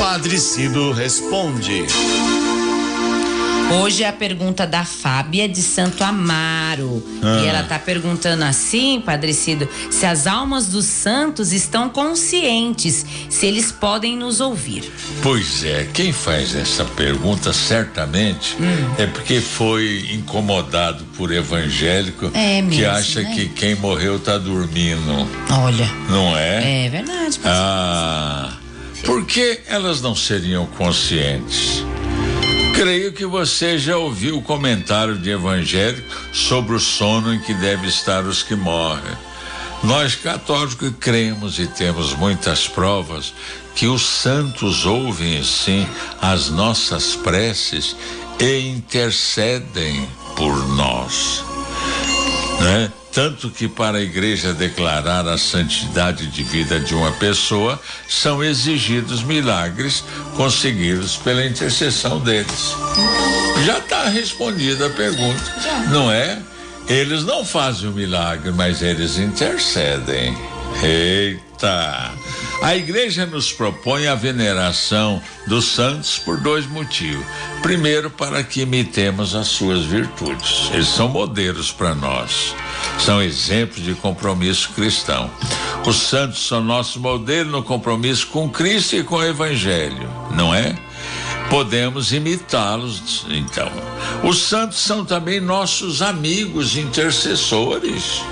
[0.00, 1.84] Padre Cido responde.
[3.82, 7.06] Hoje é a pergunta da Fábia de Santo Amaro.
[7.22, 7.42] Ah.
[7.42, 13.44] E ela está perguntando assim, Padre Cido, se as almas dos santos estão conscientes, se
[13.44, 14.90] eles podem nos ouvir.
[15.22, 18.94] Pois é, quem faz essa pergunta certamente hum.
[18.96, 23.34] é porque foi incomodado por evangélico é mesmo, que acha né?
[23.34, 25.28] que quem morreu está dormindo.
[25.50, 25.90] Olha.
[26.08, 26.86] Não é?
[26.86, 27.38] É verdade.
[27.44, 28.59] Ah.
[29.04, 31.84] Por que elas não seriam conscientes?
[32.74, 37.88] Creio que você já ouviu o comentário de evangélico sobre o sono em que deve
[37.88, 39.16] estar os que morrem.
[39.82, 43.32] Nós católicos cremos e temos muitas provas
[43.74, 45.86] que os santos ouvem sim
[46.20, 47.96] as nossas preces
[48.38, 50.06] e intercedem
[50.36, 51.44] por nós.
[52.60, 52.92] Né?
[53.12, 59.22] Tanto que para a igreja declarar a santidade de vida de uma pessoa, são exigidos
[59.22, 60.04] milagres
[60.36, 62.74] conseguidos pela intercessão deles.
[63.66, 65.54] Já está respondida a pergunta,
[65.90, 66.40] não é?
[66.88, 70.36] Eles não fazem o milagre, mas eles intercedem.
[70.82, 71.49] Eita!
[72.62, 77.24] A igreja nos propõe a veneração dos santos por dois motivos.
[77.62, 80.70] Primeiro, para que imitemos as suas virtudes.
[80.72, 82.54] Eles são modelos para nós.
[82.98, 85.30] São exemplos de compromisso cristão.
[85.86, 90.74] Os santos são nosso modelo no compromisso com Cristo e com o Evangelho, não é?
[91.48, 93.70] Podemos imitá-los, então.
[94.22, 98.22] Os santos são também nossos amigos intercessores,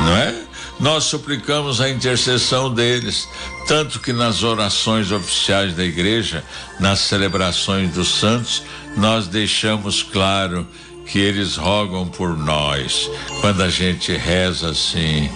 [0.00, 0.51] não é?
[0.82, 3.28] Nós suplicamos a intercessão deles,
[3.68, 6.44] tanto que nas orações oficiais da igreja,
[6.80, 8.64] nas celebrações dos santos,
[8.96, 10.66] nós deixamos claro
[11.06, 13.08] que eles rogam por nós.
[13.40, 15.30] Quando a gente reza assim: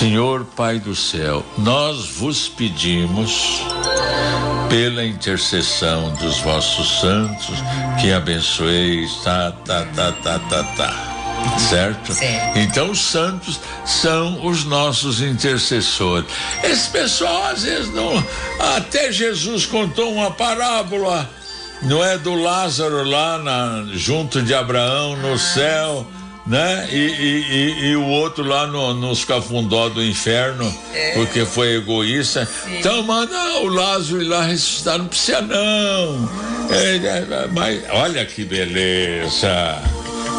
[0.00, 3.62] Senhor Pai do céu, nós vos pedimos
[4.68, 7.54] pela intercessão dos vossos santos
[8.00, 11.11] que abençoeis, tá, tá, tá, tá, tá, tá.
[11.68, 12.14] Certo?
[12.14, 12.58] certo?
[12.58, 16.26] Então os santos são os nossos intercessores.
[16.62, 18.22] Esse pessoal às vezes não.
[18.76, 21.28] Até Jesus contou uma parábola,
[21.82, 26.06] não é do Lázaro lá na, junto de Abraão no ah, céu.
[26.44, 26.88] Né?
[26.90, 31.12] E, e, e, e, o outro lá no, nos cafundó do inferno, é.
[31.12, 32.44] porque foi egoísta.
[32.44, 32.78] Sim.
[32.78, 36.28] Então manda o Lázaro ir lá ressuscitar, não precisa não.
[36.68, 39.80] É, é, mas olha que beleza.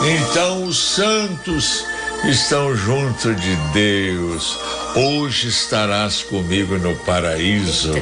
[0.02, 1.86] Então os santos
[2.26, 4.58] estão junto de Deus.
[4.96, 7.94] Hoje estarás comigo no paraíso,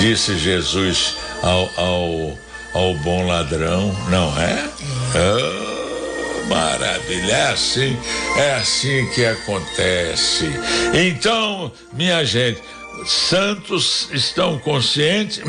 [0.00, 2.38] disse Jesus ao, ao,
[2.74, 4.68] ao bom ladrão, não é?
[5.14, 7.98] Oh, maravilha, é assim,
[8.36, 10.50] é assim que acontece.
[10.92, 12.60] Então, minha gente,
[13.06, 15.40] santos estão conscientes,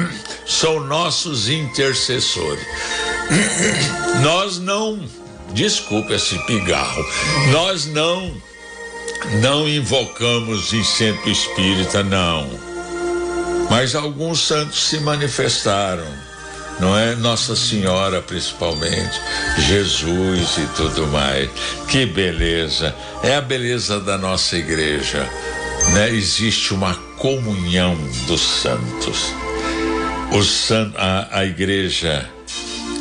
[0.46, 2.66] são nossos intercessores.
[4.22, 5.00] Nós não
[5.54, 7.06] Desculpa esse pigarro.
[7.52, 8.32] Nós não
[9.42, 12.50] não invocamos em centro espírita, não.
[13.70, 16.08] Mas alguns santos se manifestaram,
[16.80, 17.16] não é?
[17.16, 19.22] Nossa Senhora, principalmente,
[19.60, 21.50] Jesus e tudo mais.
[21.88, 22.94] Que beleza!
[23.24, 25.30] É a beleza da nossa igreja,
[25.94, 26.10] né?
[26.10, 27.96] Existe uma comunhão
[28.28, 29.34] dos santos.
[30.32, 32.28] O san, a, a igreja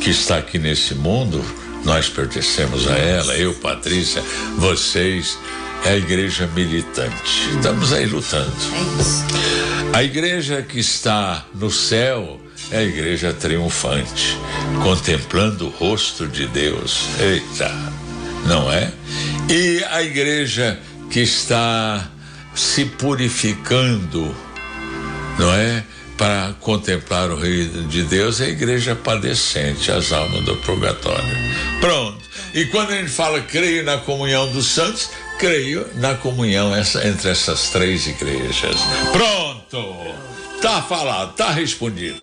[0.01, 1.43] que está aqui nesse mundo
[1.83, 4.23] nós pertencemos a ela, eu, Patrícia,
[4.57, 5.37] vocês,
[5.85, 7.49] é a igreja militante.
[7.55, 8.53] Estamos aí lutando.
[9.93, 9.97] É.
[9.97, 12.39] A igreja que está no céu
[12.71, 14.37] é a igreja triunfante,
[14.83, 17.07] contemplando o rosto de Deus.
[17.19, 17.69] Eita,
[18.45, 18.91] não é?
[19.49, 22.09] E a igreja que está
[22.55, 24.33] se purificando,
[25.37, 25.83] não é?
[26.21, 31.35] Para contemplar o reino de Deus é a igreja padecente, as almas do purgatório.
[31.79, 32.21] Pronto.
[32.53, 35.09] E quando a gente fala creio na comunhão dos santos,
[35.39, 38.77] creio na comunhão essa, entre essas três igrejas.
[39.11, 40.13] Pronto.
[40.61, 42.19] Tá falado, tá respondido.